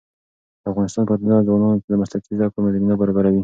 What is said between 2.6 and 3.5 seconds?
زمینه برابروي.